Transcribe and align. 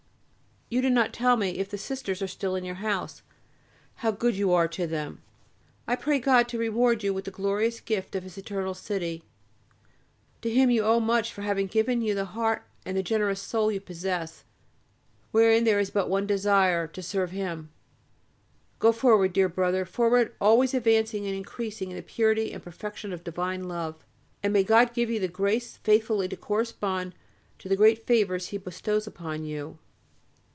You 0.73 0.81
do 0.81 0.89
not 0.89 1.11
tell 1.11 1.35
me 1.35 1.57
if 1.59 1.67
the 1.69 1.77
Sisters 1.77 2.21
are 2.21 2.29
still 2.29 2.55
in 2.55 2.63
your 2.63 2.75
house. 2.75 3.23
How 3.95 4.11
good 4.11 4.37
you 4.37 4.53
are 4.53 4.69
to 4.69 4.87
them! 4.87 5.21
I 5.85 5.97
pray 5.97 6.17
God 6.17 6.47
to 6.47 6.57
reward 6.57 7.03
you 7.03 7.13
with 7.13 7.25
the 7.25 7.29
glorious 7.31 7.81
gift 7.81 8.15
of 8.15 8.23
His 8.23 8.37
eternal 8.37 8.73
City. 8.73 9.21
To 10.41 10.49
Him 10.49 10.69
you 10.71 10.83
owe 10.85 11.01
much 11.01 11.33
for 11.33 11.41
having 11.41 11.67
given 11.67 12.01
you 12.01 12.15
the 12.15 12.23
heart 12.39 12.63
and 12.85 12.95
the 12.95 13.03
generous 13.03 13.41
soul 13.41 13.69
you 13.69 13.81
possess, 13.81 14.45
wherein 15.31 15.65
there 15.65 15.77
is 15.77 15.89
but 15.89 16.03
the 16.05 16.09
one 16.09 16.25
desire, 16.25 16.87
to 16.87 17.03
serve 17.03 17.31
Him. 17.31 17.69
Go 18.79 18.93
forward, 18.93 19.33
dear 19.33 19.49
brother, 19.49 19.83
forward, 19.83 20.33
always 20.39 20.73
advancing 20.73 21.25
and 21.27 21.35
increasing 21.35 21.89
in 21.89 21.97
the 21.97 22.01
purity 22.01 22.53
and 22.53 22.63
perfection 22.63 23.11
of 23.11 23.25
divine 23.25 23.67
love, 23.67 24.05
and 24.41 24.53
may 24.53 24.63
God 24.63 24.93
give 24.93 25.09
you 25.09 25.19
the 25.19 25.27
grace 25.27 25.75
faithfully 25.83 26.29
to 26.29 26.37
correspond 26.37 27.13
to 27.59 27.67
the 27.67 27.75
great 27.75 28.07
favours 28.07 28.47
He 28.47 28.57
bestows 28.57 29.05
upon 29.05 29.43
you. 29.43 29.77